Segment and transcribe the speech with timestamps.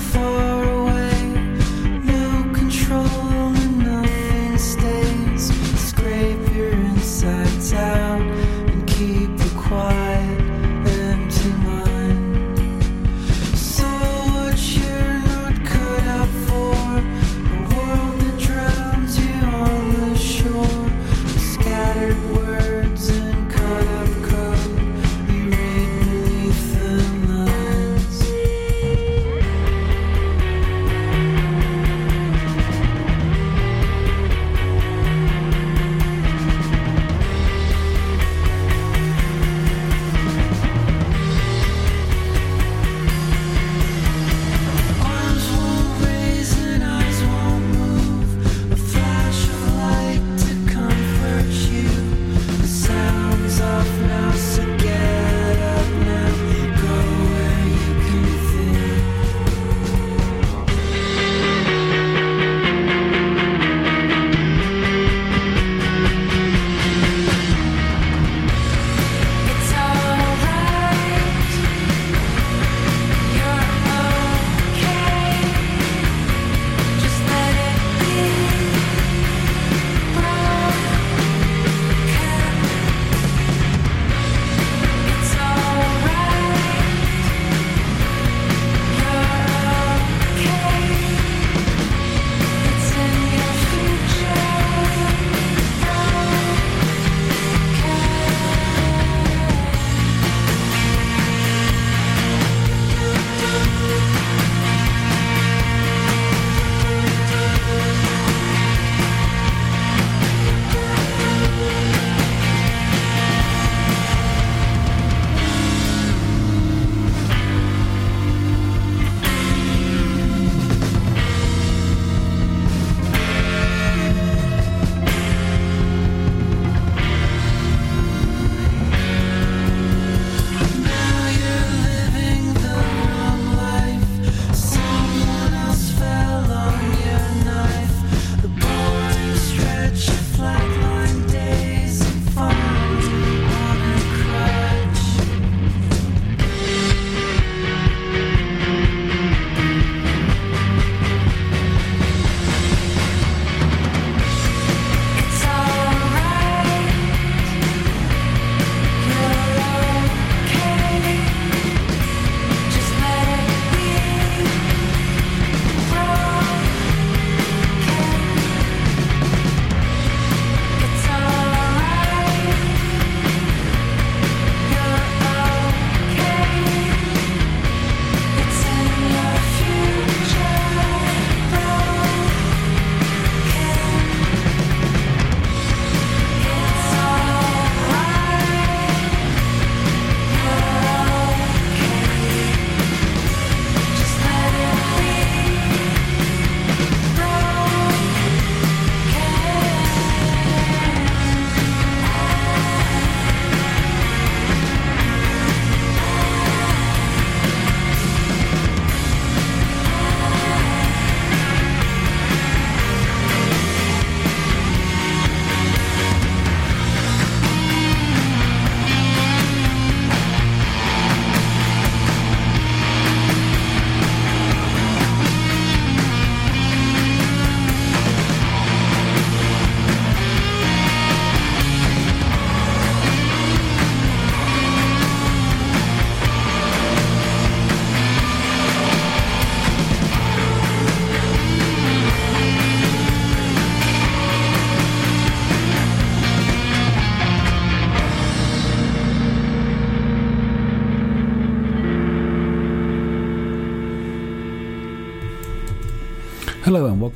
[0.00, 0.49] Hello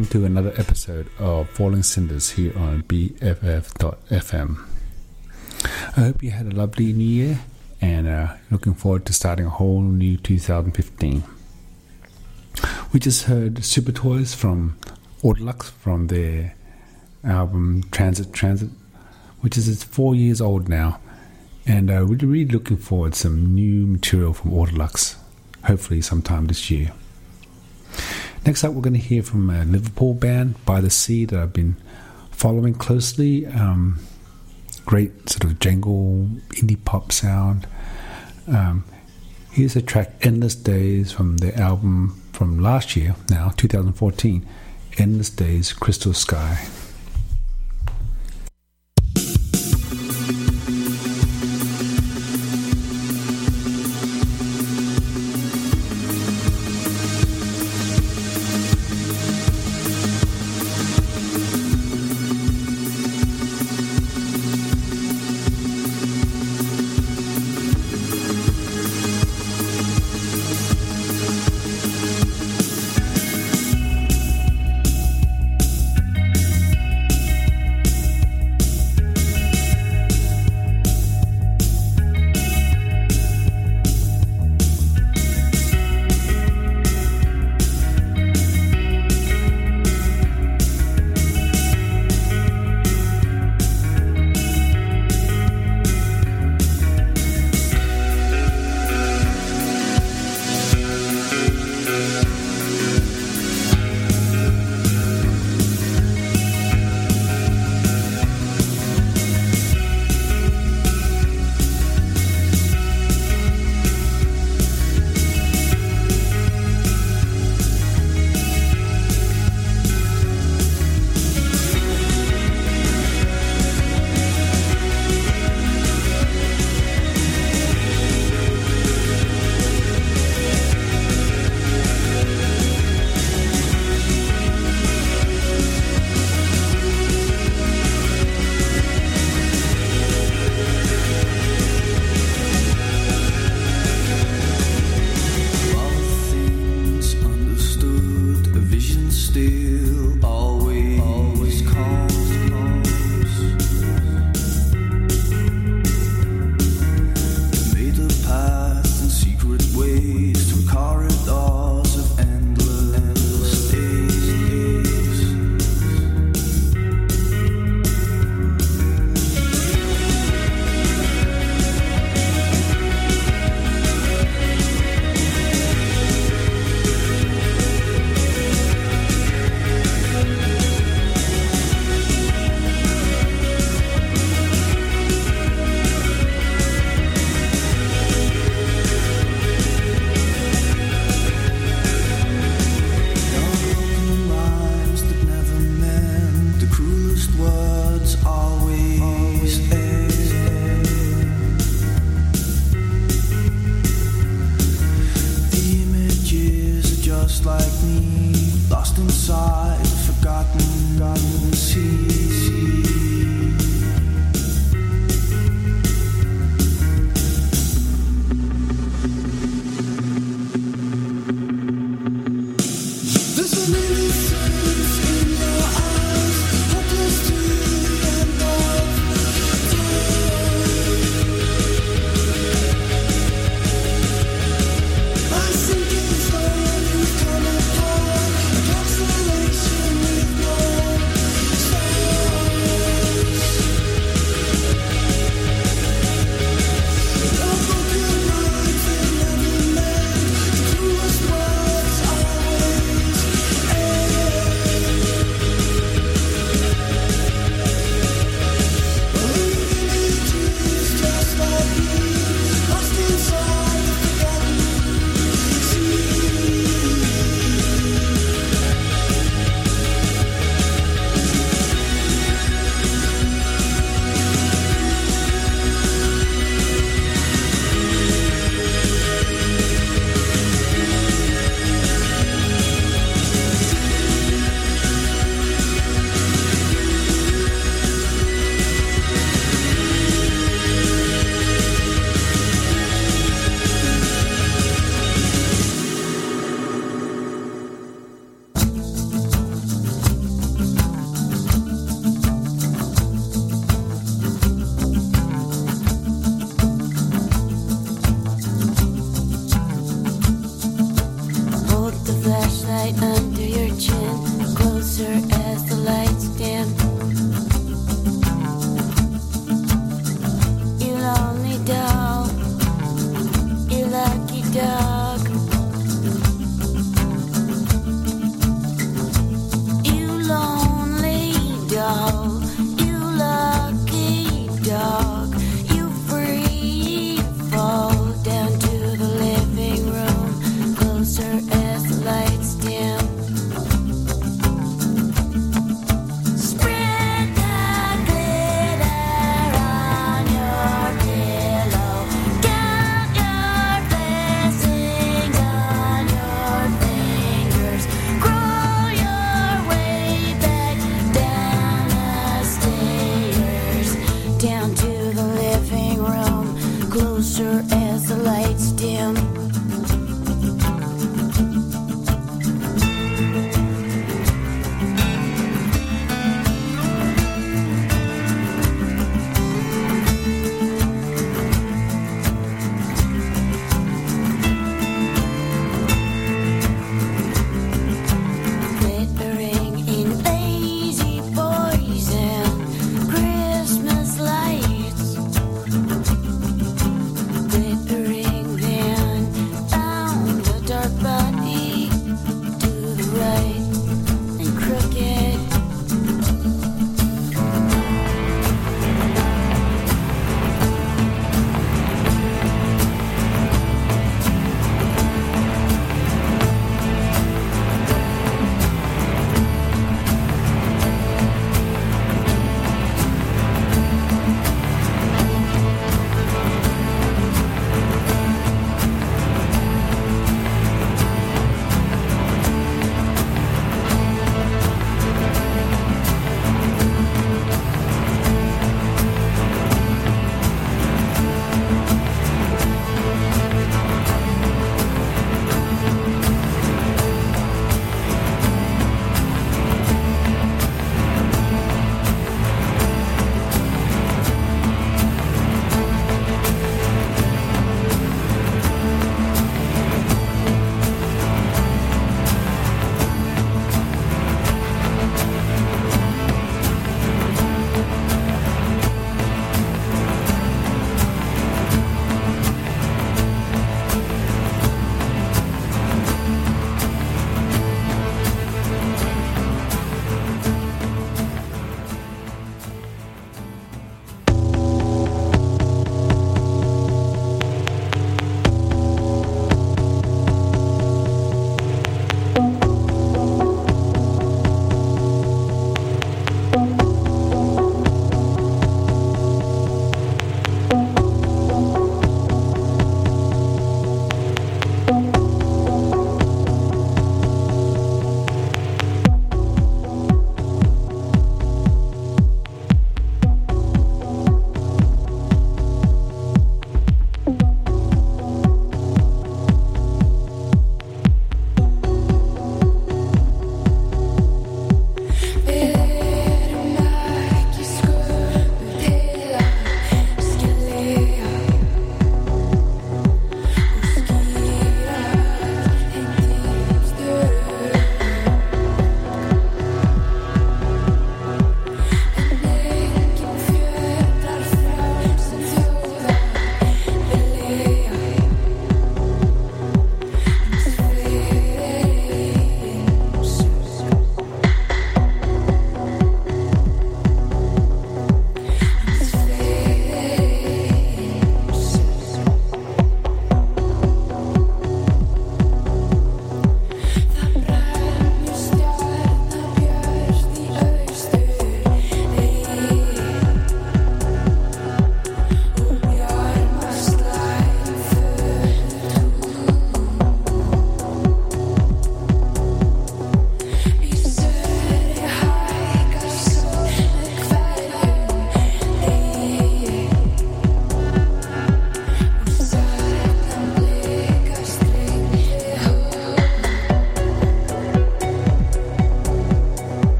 [0.00, 4.66] welcome to another episode of Falling Cinders here on BFF.fm.
[5.94, 7.40] I hope you had a lovely new year
[7.82, 11.22] and uh, looking forward to starting a whole new 2015.
[12.94, 14.78] We just heard Super Toys from
[15.22, 16.54] Autolux from their
[17.22, 18.70] album Transit Transit,
[19.42, 20.98] which is it's four years old now,
[21.66, 25.16] and uh, we're really looking forward to some new material from Autolux,
[25.64, 26.90] hopefully sometime this year.
[28.46, 31.52] Next up, we're going to hear from a Liverpool band, By the Sea, that I've
[31.52, 31.76] been
[32.30, 33.46] following closely.
[33.46, 33.98] Um,
[34.86, 37.66] great sort of jangle indie pop sound.
[38.48, 38.84] Um,
[39.52, 44.46] here's a track, Endless Days, from their album from last year, now 2014,
[44.96, 46.66] Endless Days, Crystal Sky.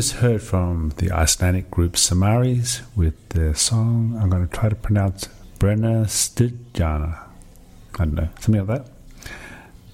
[0.00, 4.74] Just heard from the Icelandic group Samaris with the song I'm going to try to
[4.74, 7.18] pronounce Brenna Stidjana.
[7.98, 8.92] I don't know, something like that.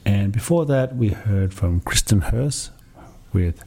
[0.04, 2.70] And before that, we heard from Kristin Hersh
[3.32, 3.64] with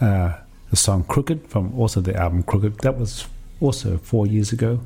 [0.00, 0.36] uh,
[0.70, 2.78] the song Crooked from also the album Crooked.
[2.82, 3.26] That was
[3.60, 4.78] also four years ago.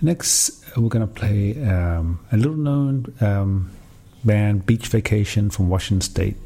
[0.00, 3.72] Next, we're going to play um, a little known um,
[4.24, 6.36] band, Beach Vacation from Washington State.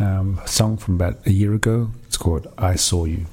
[0.00, 1.90] Um, a song from about a year ago.
[2.06, 3.26] It's called I Saw You.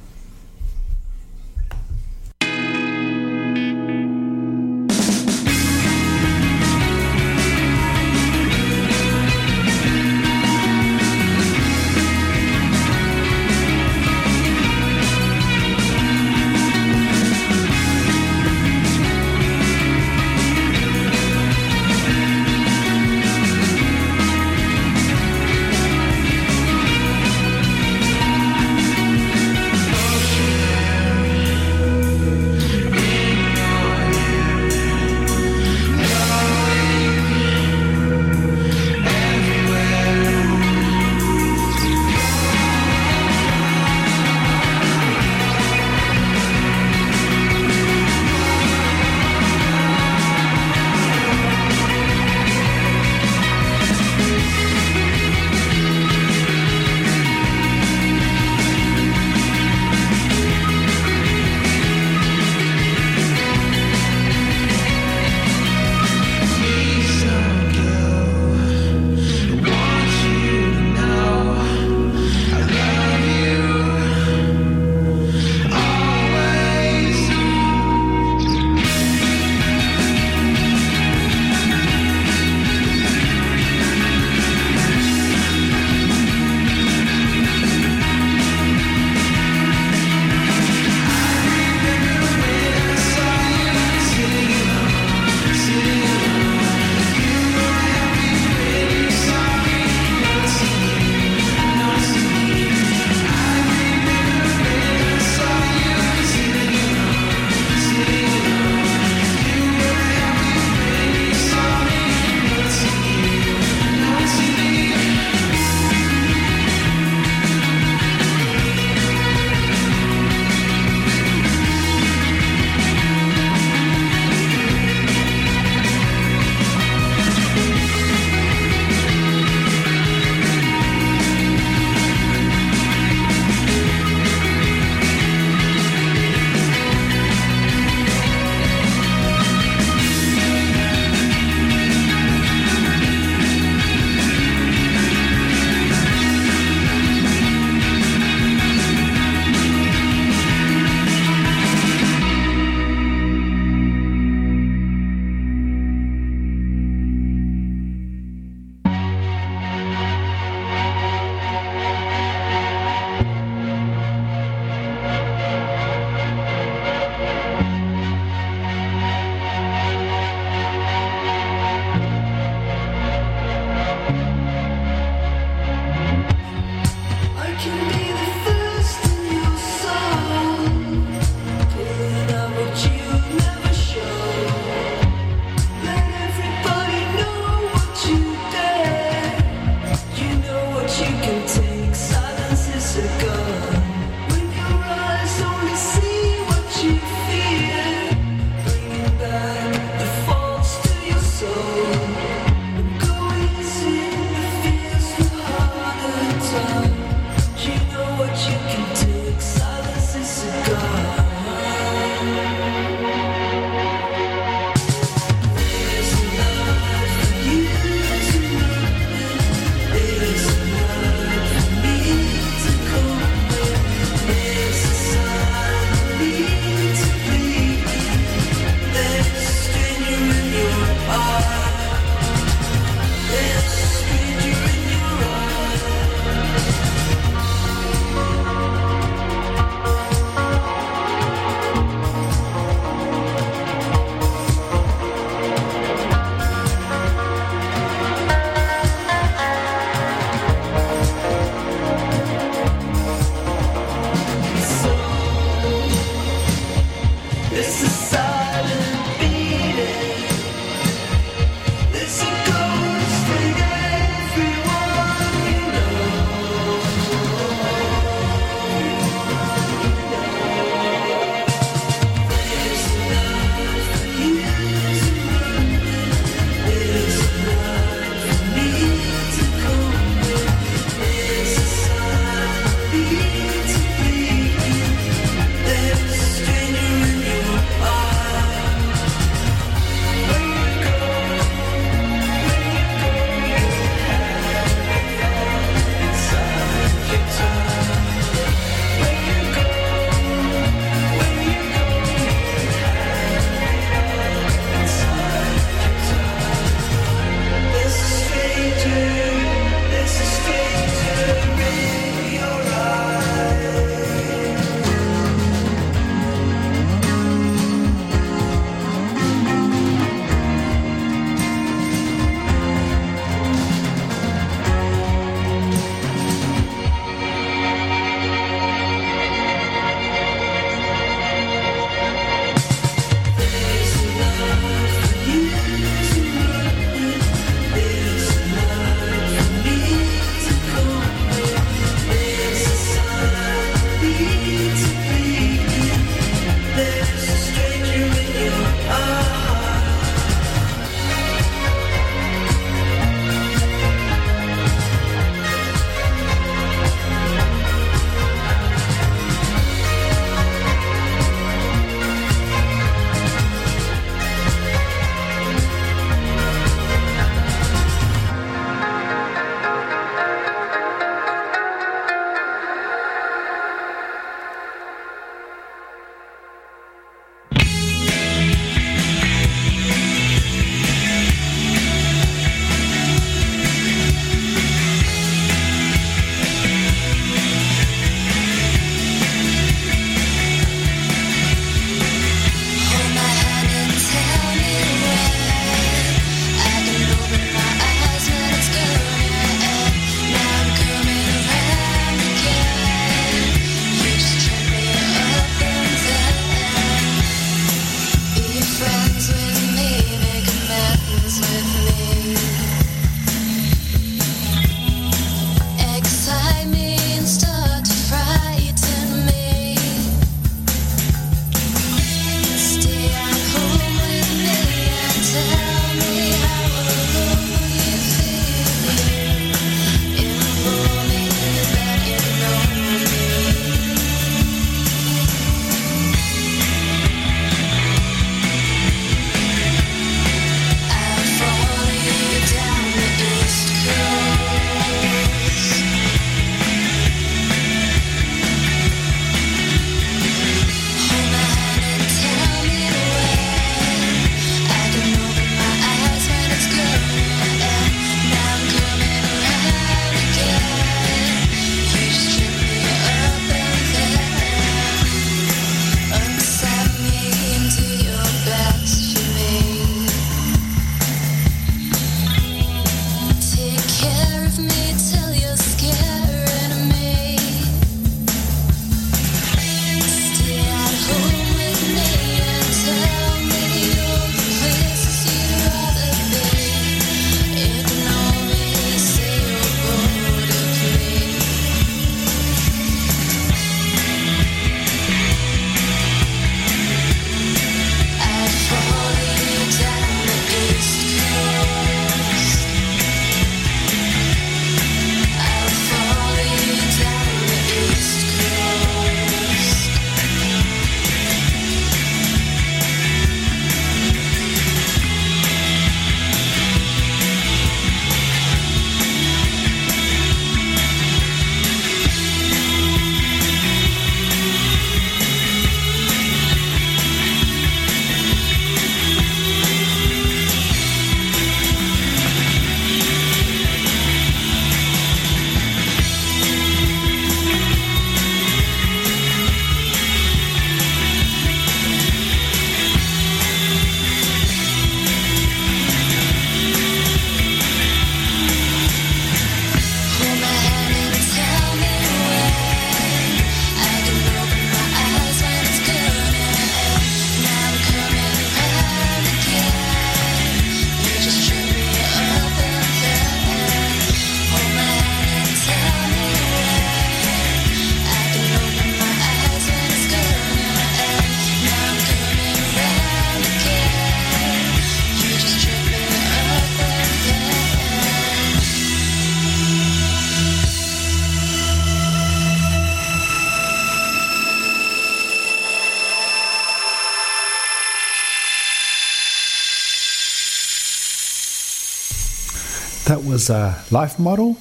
[593.49, 594.57] A life model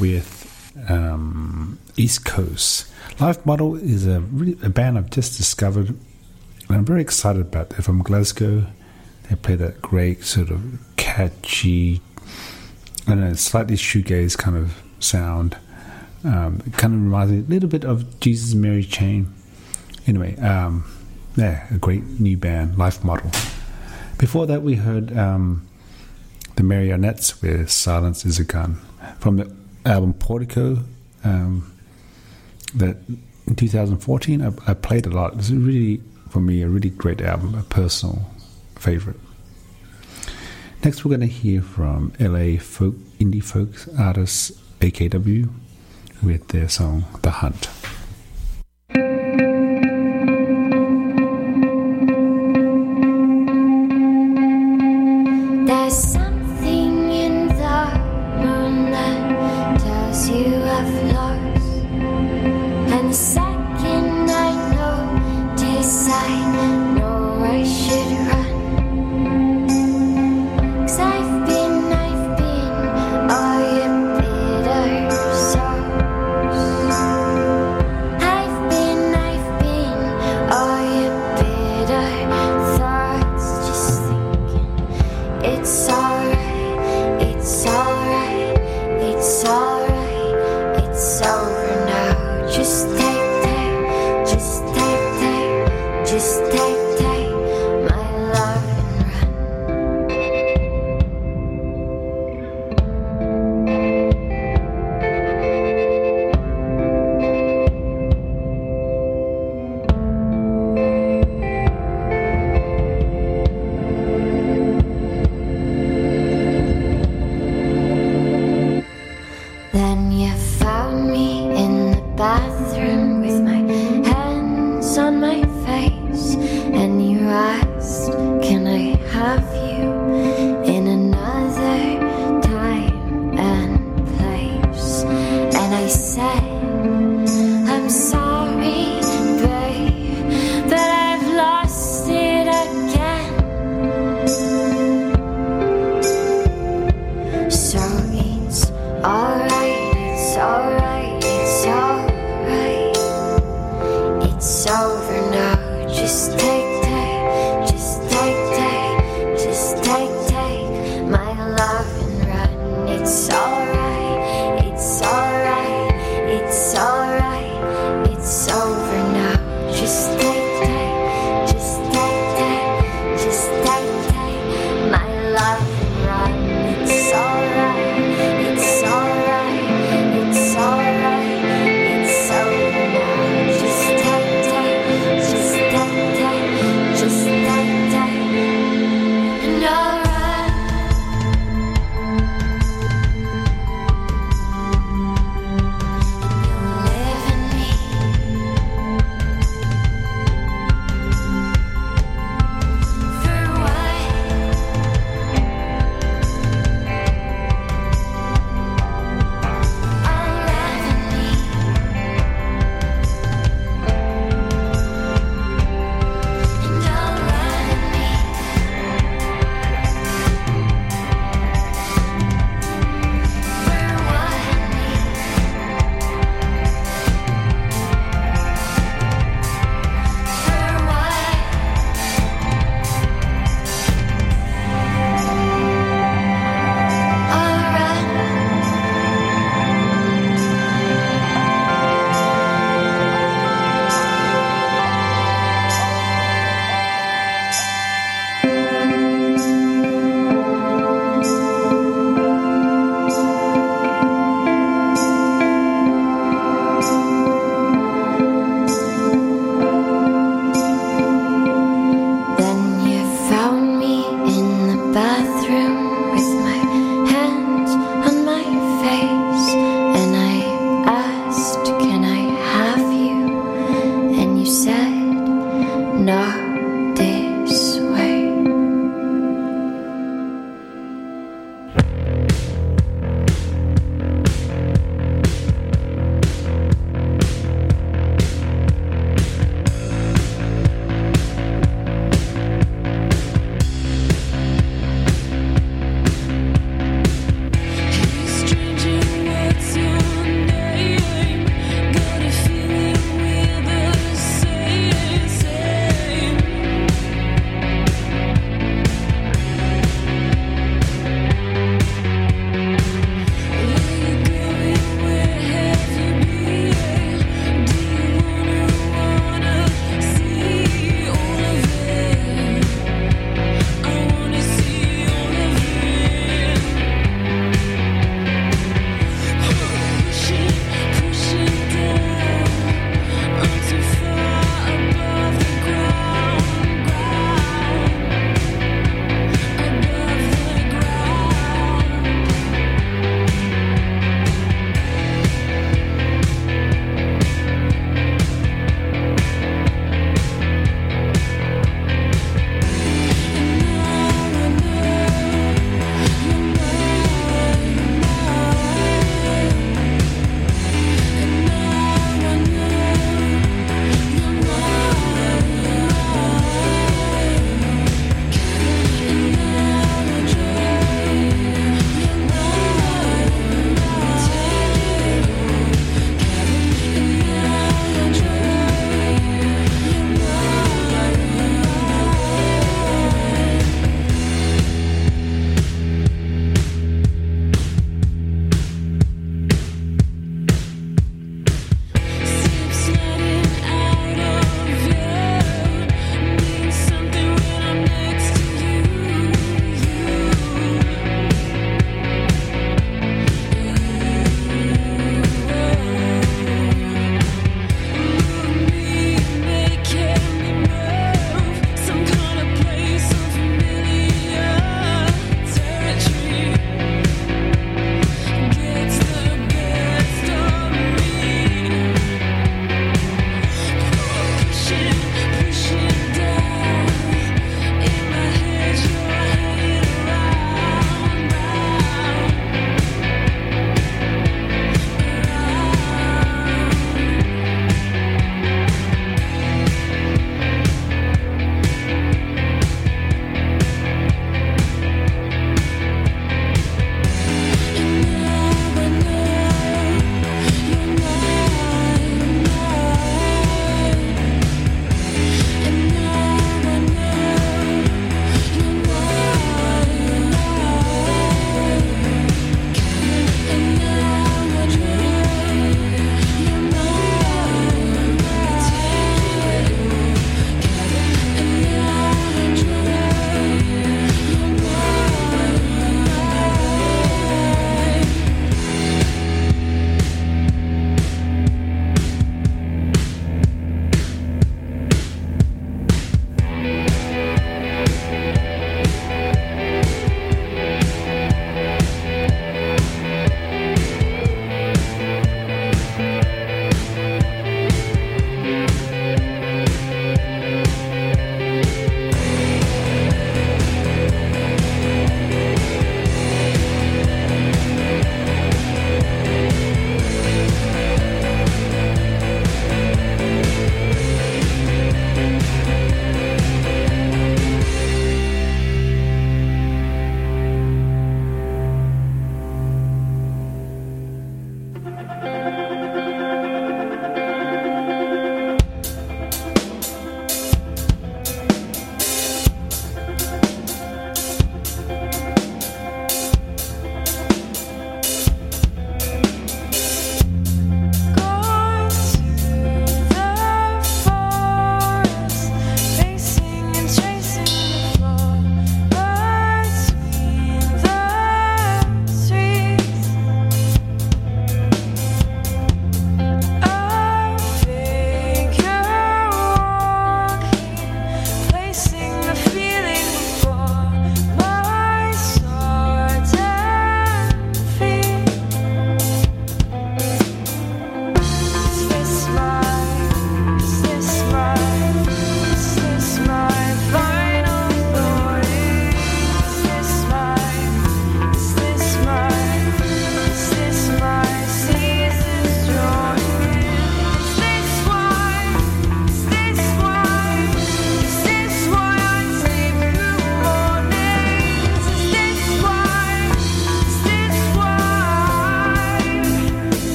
[0.00, 0.46] with
[0.88, 2.86] um, East Coast.
[3.18, 5.98] Life Model is a, really, a band I've just discovered, and
[6.70, 7.70] I'm very excited about.
[7.70, 8.66] They're from Glasgow.
[9.28, 12.00] They play that great sort of catchy,
[13.06, 15.58] I don't know, slightly shoegaze kind of sound.
[16.24, 19.34] Um, it kind of reminds me a little bit of Jesus Mary Chain.
[20.06, 20.90] Anyway, um,
[21.36, 23.30] yeah, a great new band, Life Model.
[24.18, 25.66] Before that, we heard um,
[26.60, 28.78] the Marionettes with Silence is a Gun
[29.18, 29.50] from the
[29.86, 30.84] album Portico
[31.24, 31.74] um,
[32.74, 32.98] that
[33.46, 35.32] in 2014 I, I played a lot.
[35.36, 38.30] It's really, for me, a really great album, a personal
[38.76, 39.16] favorite.
[40.84, 45.48] Next, we're going to hear from LA folk indie folk artist AKW
[46.22, 47.79] with their song The Hunt.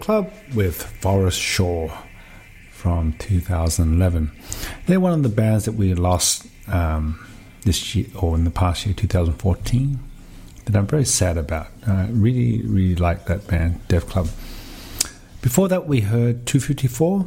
[0.00, 1.92] Club with Forest Shore
[2.70, 4.30] from 2011.
[4.86, 7.24] They're one of the bands that we lost um,
[7.64, 9.98] this year or in the past year, 2014,
[10.64, 11.68] that I'm very sad about.
[11.86, 14.28] I really, really like that band, Def Club.
[15.42, 17.26] Before that, we heard 254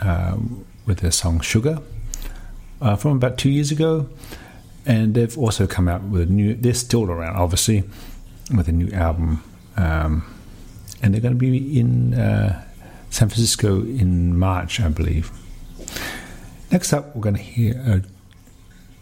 [0.00, 0.36] uh,
[0.86, 1.78] with their song Sugar
[2.80, 4.08] uh, from about two years ago.
[4.84, 7.84] And they've also come out with a new, they're still around, obviously,
[8.54, 9.42] with a new album.
[9.76, 10.31] Um,
[11.02, 12.64] and they're going to be in uh,
[13.10, 15.30] San Francisco in March, I believe.
[16.70, 18.02] Next up, we're going to hear a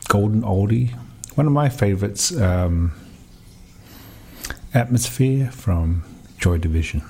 [0.08, 0.90] golden oldie,
[1.36, 2.92] one of my favorites, um,
[4.74, 6.02] Atmosphere from
[6.38, 7.02] Joy Division.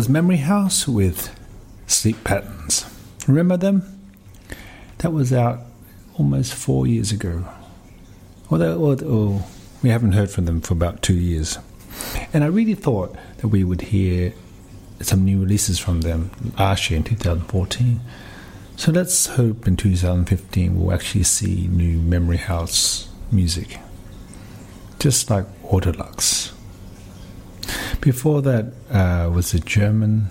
[0.00, 1.28] Was Memory House with
[1.86, 2.86] Sleep Patterns.
[3.28, 3.82] Remember them?
[4.96, 5.60] That was out
[6.16, 7.44] almost four years ago.
[8.50, 9.44] Although,
[9.82, 11.58] we haven't heard from them for about two years.
[12.32, 14.32] And I really thought that we would hear
[15.02, 18.00] some new releases from them last year in 2014.
[18.76, 23.78] So let's hope in 2015 we'll actually see new Memory House music.
[24.98, 26.54] Just like Autolux.
[28.00, 30.28] Before that uh, was a German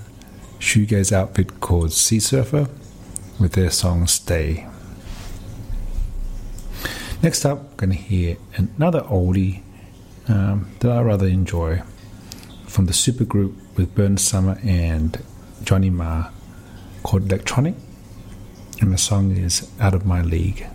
[0.59, 2.67] shoegaze outfit called Seasurfer
[3.39, 4.67] with their song Stay.
[7.21, 9.61] Next up, we're going to hear another oldie
[10.27, 11.83] um, that I rather enjoy
[12.65, 15.23] from the supergroup with Bernard Sumner and
[15.63, 16.31] Johnny Marr
[17.03, 17.75] called Electronic,
[18.81, 20.65] and the song is Out of My League.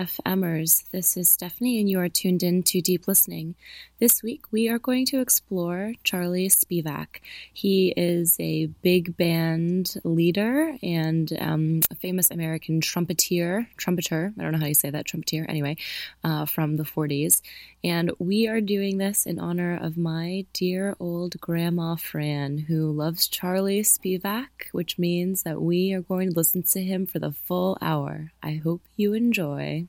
[0.00, 0.84] F BFMers.
[0.92, 3.56] This is Stephanie, and you are tuned in to Deep Listening.
[3.98, 7.20] This week, we are going to explore Charlie Spivak.
[7.52, 14.52] He is a big band leader and um, a famous American trumpeter, trumpeter, I don't
[14.52, 15.76] know how you say that, trumpeter, anyway,
[16.22, 17.42] uh, from the 40s.
[17.82, 23.26] And we are doing this in honor of my dear old grandma Fran, who loves
[23.26, 27.76] Charlie Spivak, which means that we are going to listen to him for the full
[27.82, 28.32] hour.
[28.42, 29.88] I hope you enjoy.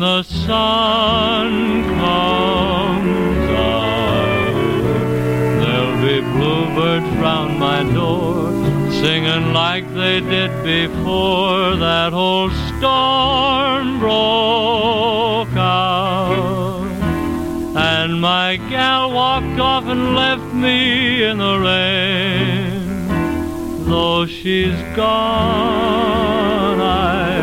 [0.00, 4.54] the sun comes out,
[5.60, 8.50] there'll be bluebirds round my door,
[8.90, 16.86] singing like they did before that old storm broke out.
[17.76, 22.88] And my gal walked off and left me in the rain.
[23.84, 27.39] Though she's gone, I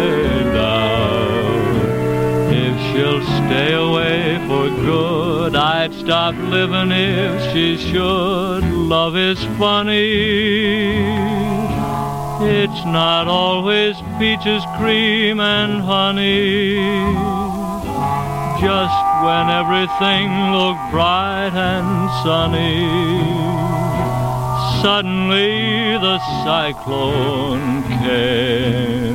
[14.19, 16.75] peaches, cream, and honey.
[18.59, 22.87] Just when everything looked bright and sunny,
[24.81, 29.06] suddenly the cyclone came.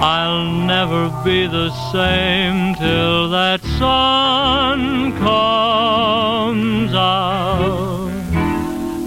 [0.00, 8.08] I'll never be the same till that sun comes out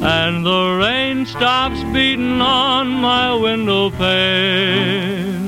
[0.03, 5.47] and the rain stops beating on my window pane.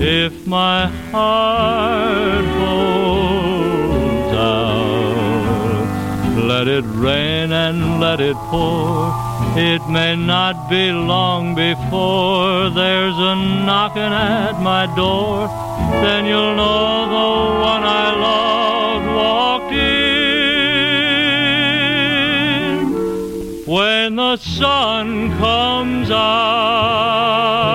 [0.00, 5.86] If my heart holds out,
[6.44, 9.25] let it rain and let it pour.
[9.58, 13.34] It may not be long before there's a
[13.64, 15.48] knocking at my door.
[16.02, 19.86] Then you'll know the one I loved walked in
[23.66, 27.65] when the sun comes out.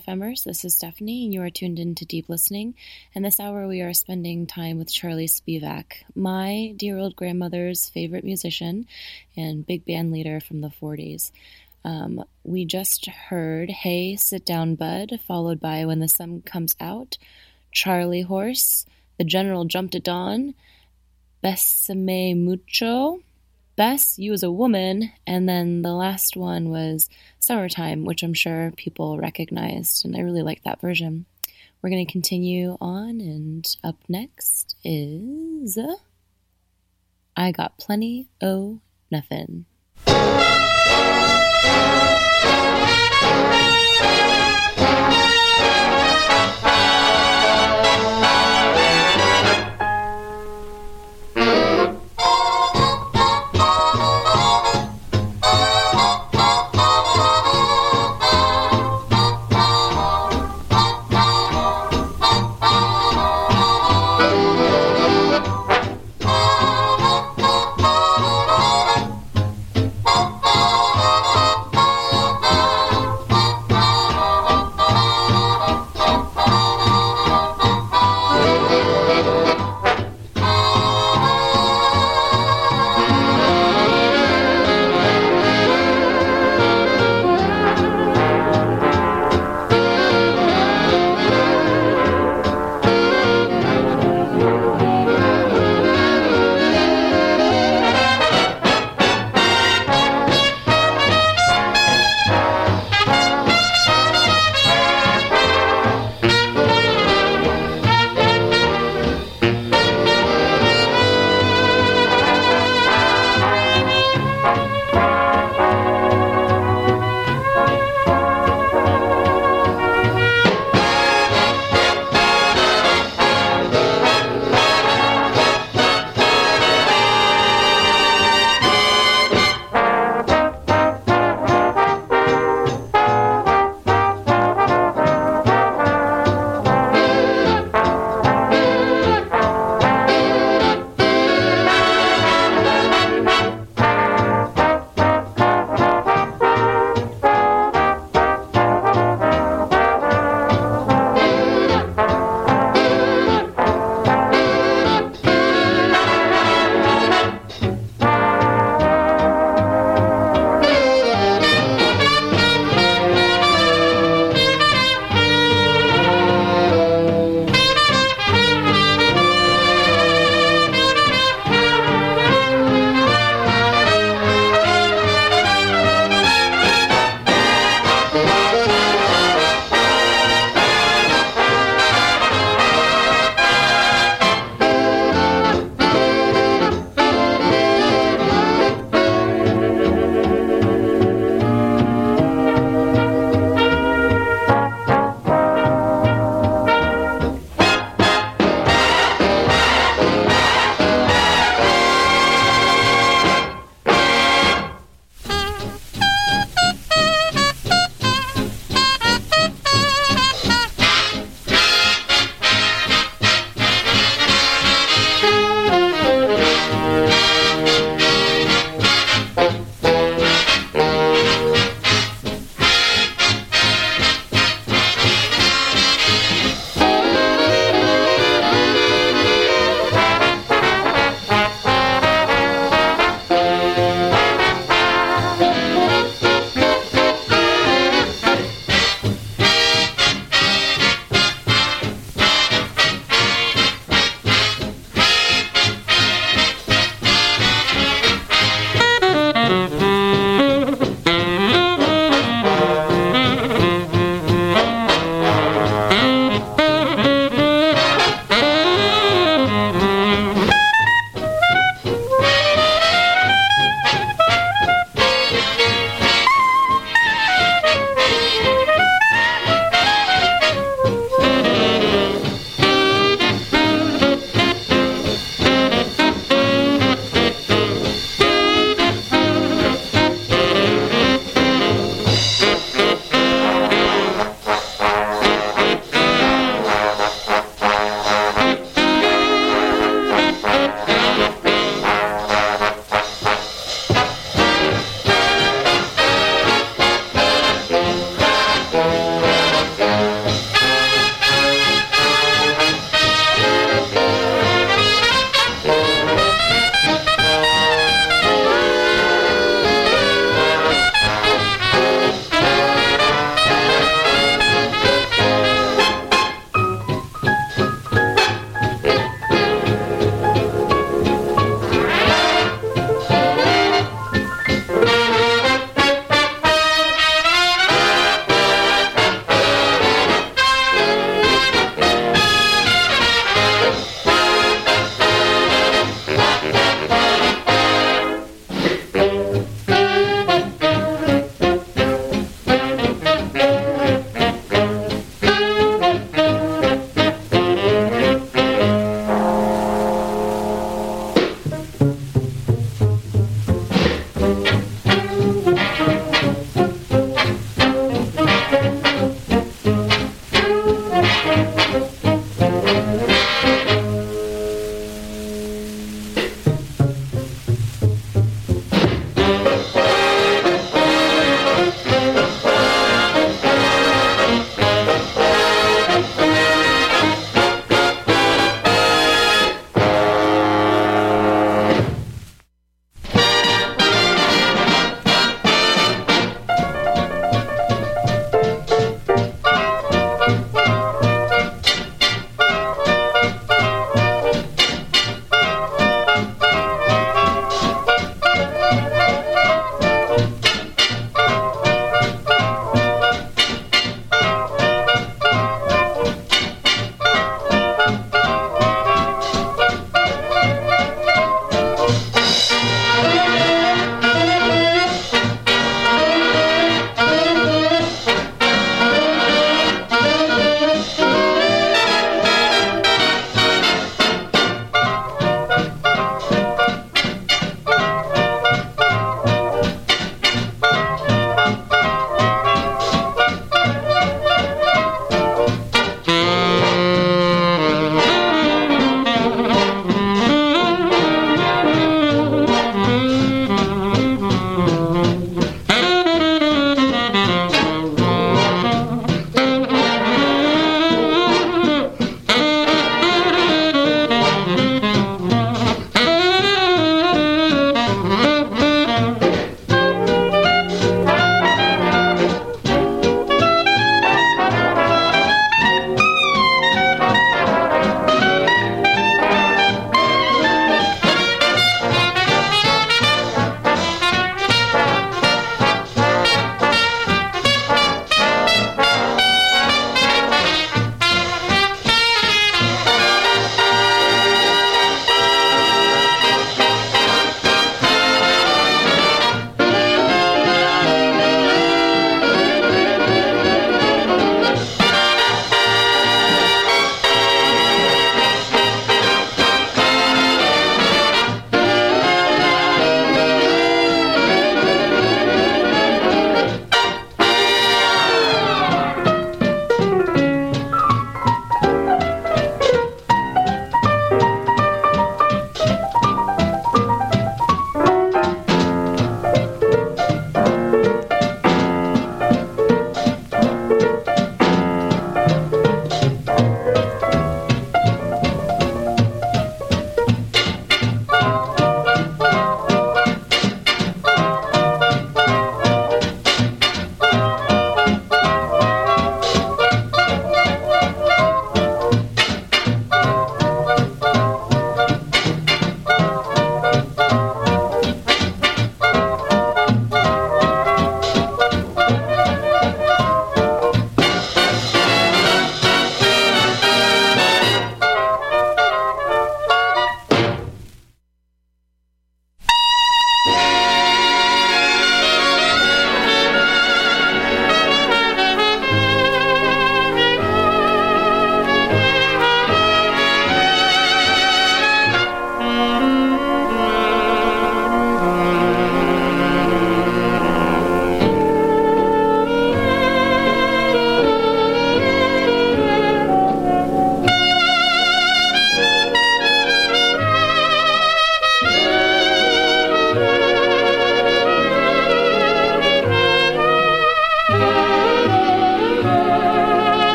[0.00, 0.44] BFF.FMers.
[0.44, 2.74] This is Stephanie, and you are tuned in to Deep Listening.
[3.14, 8.24] And this hour, we are spending time with Charlie Spivak, my dear old grandmother's favorite
[8.24, 8.86] musician
[9.36, 11.32] and big band leader from the 40s.
[11.84, 17.18] Um, we just heard Hey, Sit Down, Bud, followed by When the Sun Comes Out,
[17.72, 18.86] Charlie Horse,
[19.18, 20.54] The General Jumped at Dawn,
[21.42, 23.20] Besame Mucho,
[23.76, 27.08] Bess, You as a Woman, and then the last one was
[27.40, 31.24] Summertime, which I'm sure people recognized, and I really like that version.
[31.82, 35.78] We're going to continue on, and up next is
[37.36, 38.80] I Got Plenty O
[39.10, 39.64] Nothing.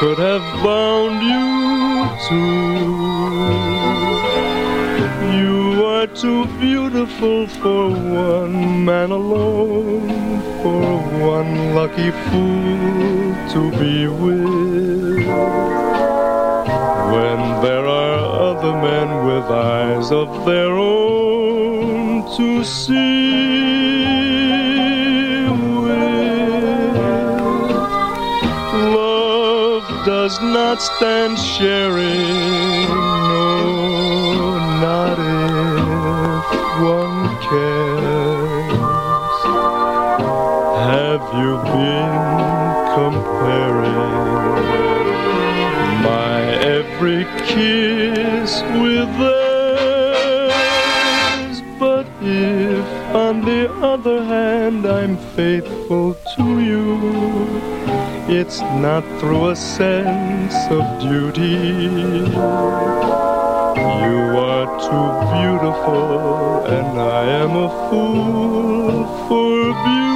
[0.00, 2.80] Could have bound you too
[5.36, 10.86] You are too beautiful for one man alone, for
[11.32, 15.26] one lucky fool to be with.
[17.14, 23.69] When there are other men with eyes of their own to see
[30.70, 32.86] not stand sharing,
[33.28, 36.46] no, not if
[36.80, 38.70] one cares.
[40.90, 42.14] Have you been
[42.94, 44.14] comparing
[46.04, 46.38] my
[46.78, 48.50] every kiss
[48.84, 50.56] with theirs?
[51.80, 56.84] But if, on the other hand, I'm faithful to you,
[58.32, 61.46] it's not through a sense of duty.
[64.06, 70.09] You are too beautiful, and I am a fool for beauty.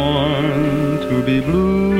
[0.00, 1.90] Born to be blue.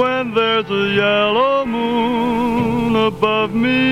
[0.00, 3.84] When there's a yellow moon above me,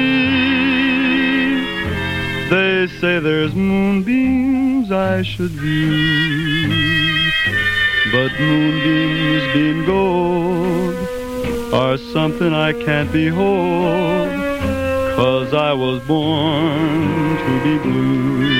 [2.55, 5.93] they say there's moonbeams I should view.
[8.15, 10.94] But moonbeams being gold
[11.82, 14.32] are something I can't behold.
[15.19, 18.53] Cause I was born to be blue.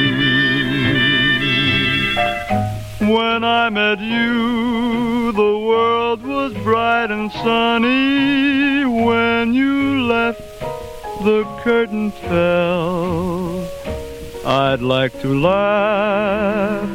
[3.09, 8.87] When I met you, the world was bright and sunny.
[8.87, 10.41] When you left,
[11.23, 13.69] the curtain fell.
[14.47, 16.89] I'd like to laugh,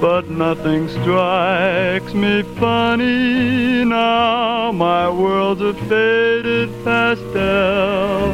[0.00, 4.72] but nothing strikes me funny now.
[4.72, 8.32] My world's a faded pastel.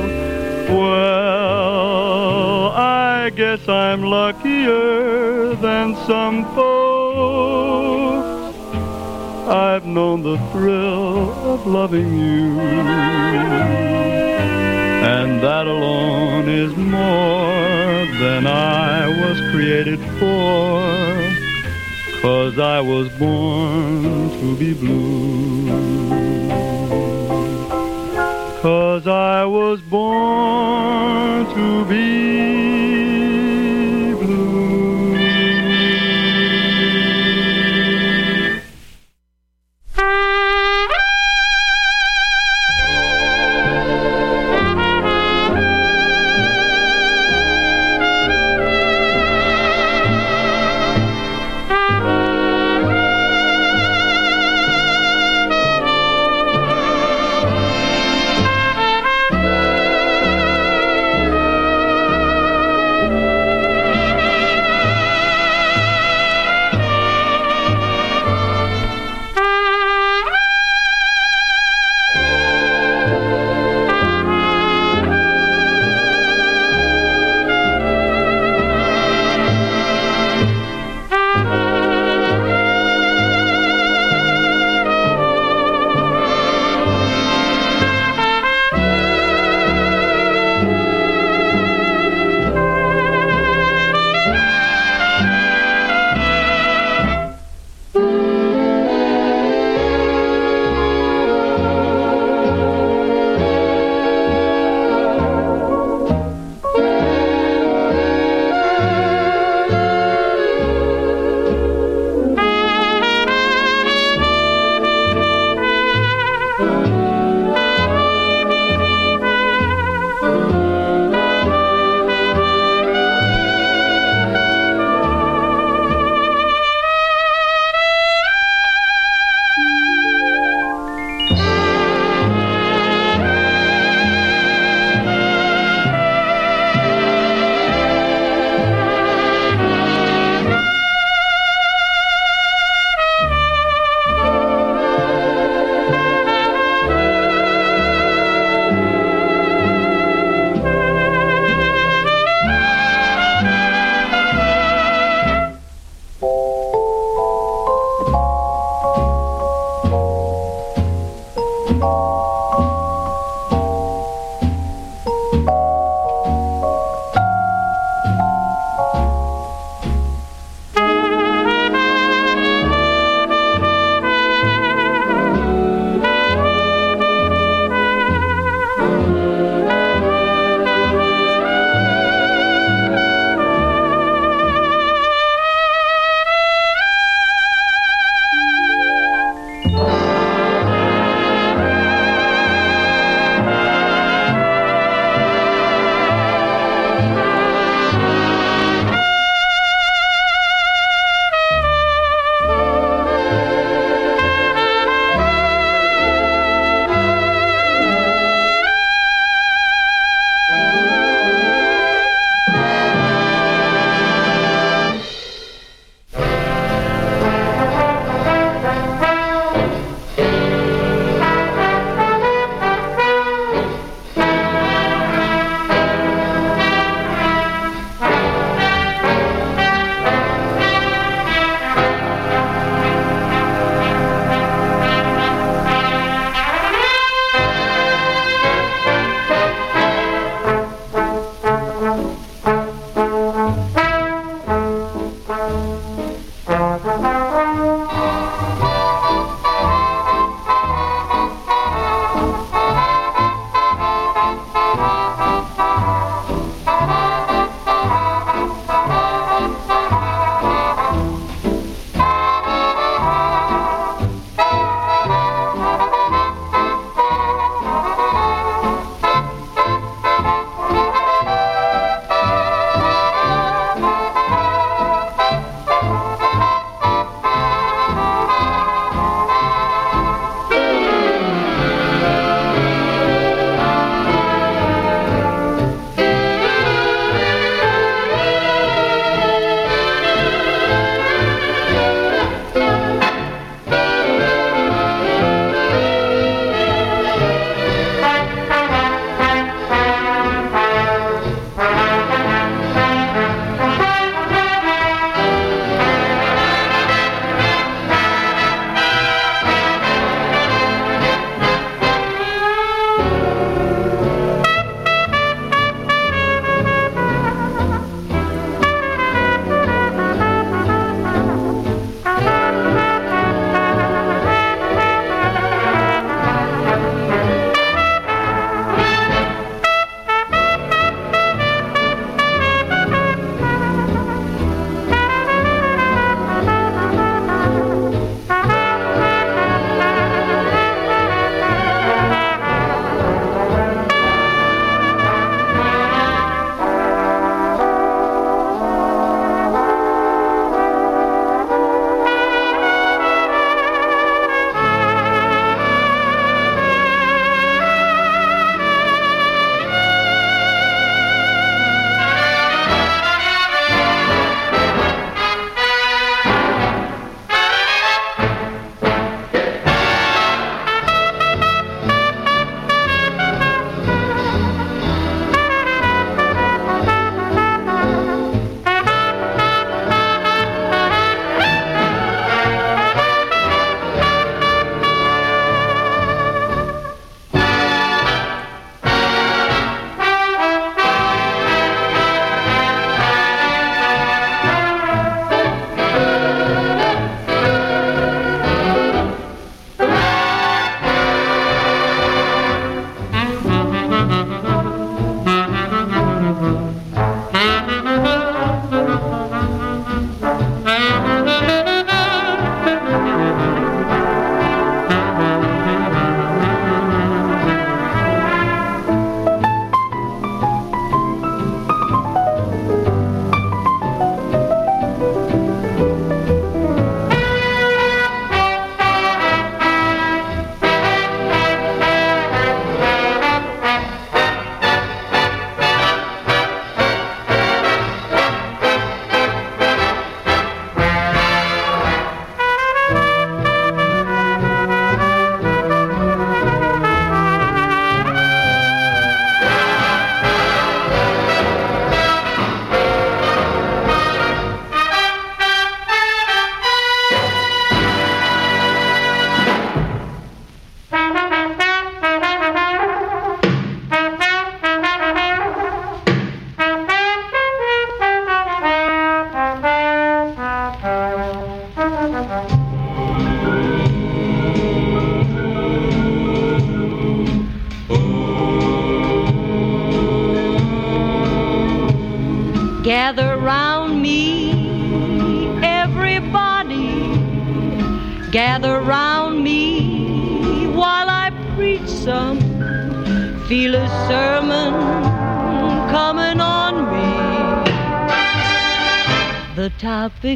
[0.74, 1.95] Well,
[2.78, 7.56] I guess I'm luckier than some folks.
[9.48, 12.60] I've known the thrill of loving you.
[15.06, 20.82] and that alone is more than I was created for.
[22.20, 25.70] Cause I was born to be blue.
[28.60, 32.65] Cause I was born to be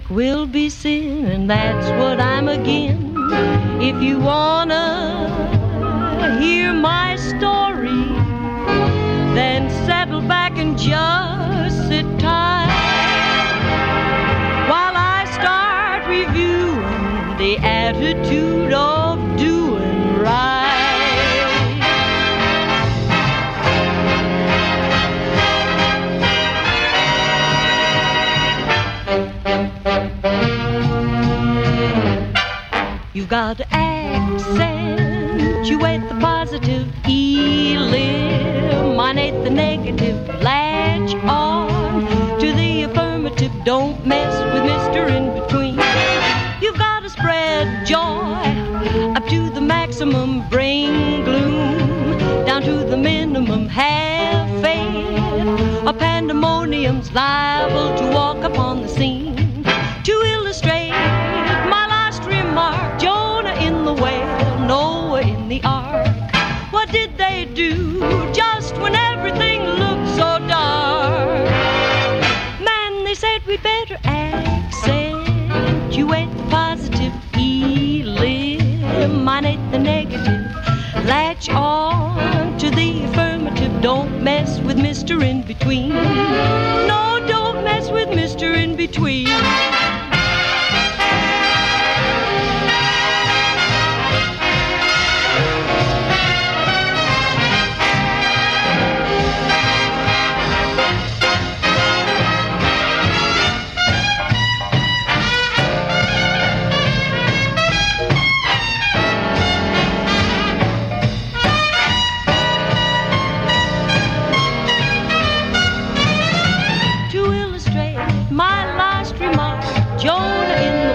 [0.00, 0.39] topic will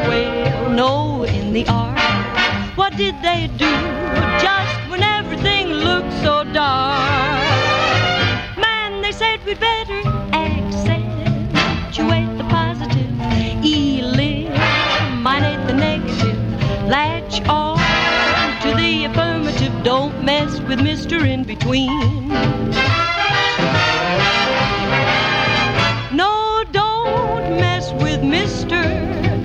[0.09, 1.97] Whale, Noah in the ark.
[2.77, 3.71] What did they do
[4.39, 8.57] just when everything looked so dark?
[8.57, 10.01] Man, they said we'd better
[10.33, 13.09] accentuate the positive,
[13.63, 14.51] eliminate
[15.67, 16.37] the negative,
[16.87, 17.79] latch on
[18.61, 19.73] to the affirmative.
[19.83, 21.25] Don't mess with Mr.
[21.25, 22.24] In Between.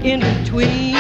[0.03, 0.97] In Between.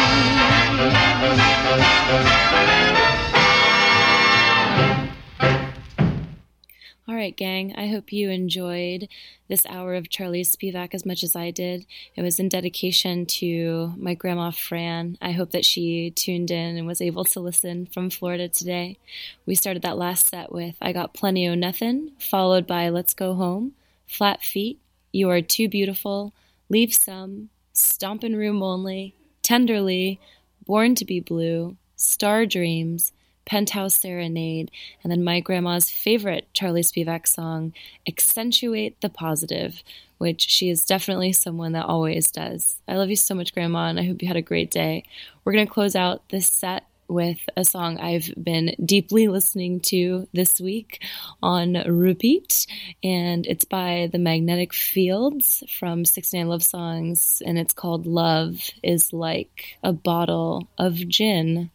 [7.09, 7.75] All right, gang.
[7.77, 9.09] I hope you enjoyed
[9.49, 11.87] this hour of Charlie Spivak as much as I did.
[12.15, 15.17] It was in dedication to my grandma Fran.
[15.23, 18.99] I hope that she tuned in and was able to listen from Florida today.
[19.47, 23.33] We started that last set with I Got Plenty o' Nothing, followed by Let's Go
[23.33, 23.73] Home,
[24.07, 24.79] Flat Feet,
[25.11, 26.35] You Are Too Beautiful,
[26.69, 27.49] Leave Some,
[27.81, 30.21] Stompin' Room Only, Tenderly,
[30.67, 33.13] Born to Be Blue, Star Dreams,
[33.45, 34.71] Penthouse Serenade,
[35.03, 37.73] and then my grandma's favorite Charlie Spivak song,
[38.07, 39.83] Accentuate the Positive,
[40.19, 42.81] which she is definitely someone that always does.
[42.87, 45.03] I love you so much, Grandma, and I hope you had a great day.
[45.43, 50.29] We're going to close out this set with a song I've been deeply listening to
[50.33, 51.03] this week
[51.43, 52.67] on repeat,
[53.03, 59.13] and it's by the Magnetic Fields from 69 Love Songs, and it's called Love is
[59.13, 61.71] Like a Bottle of Gin.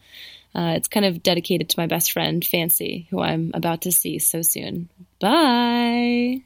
[0.56, 4.20] Uh, it's kind of dedicated to my best friend, Fancy, who I'm about to see
[4.20, 4.90] so soon.
[5.20, 6.44] Bye!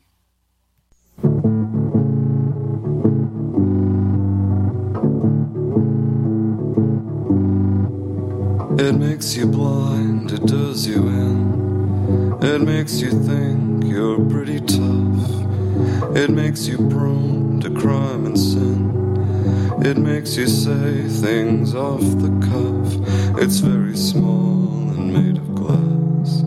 [8.82, 12.40] It makes you blind, it does you in.
[12.42, 16.16] It makes you think you're pretty tough.
[16.16, 19.84] It makes you prone to crime and sin.
[19.86, 23.44] It makes you say things off the cuff.
[23.44, 26.40] It's very small and made of glass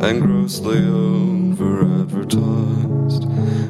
[0.00, 3.24] and grossly over advertised.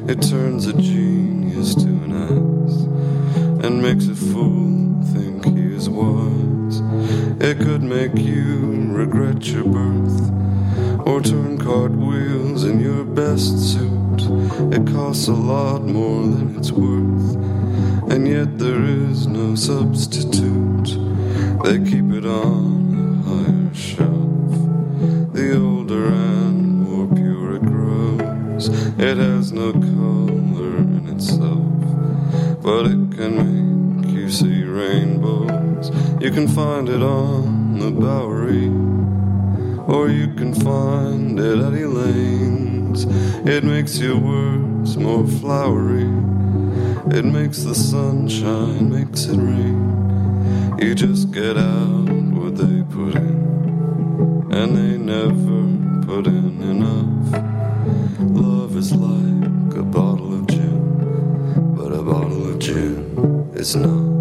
[0.07, 6.24] It turns a genius to an ass and makes a fool think he is wise.
[7.37, 10.31] It could make you regret your birth
[11.05, 14.21] or turn cartwheels in your best suit.
[14.73, 17.35] It costs a lot more than it's worth,
[18.09, 20.97] and yet there is no substitute.
[21.65, 25.33] They keep it on a higher shelf.
[25.33, 33.17] The older and more pure it grows, it has no color in itself, but it
[33.17, 35.64] can make you see rainbows
[36.19, 38.67] You can find it on the Bowery,
[39.87, 43.05] or you can find it at Elaine's.
[43.47, 46.09] It makes your words more flowery.
[47.17, 50.77] It makes the sunshine, makes it rain.
[50.79, 57.43] You just get out what they put in, and they never put in enough.
[58.19, 64.14] Love is like a bottle of gin, but a bottle of gin is not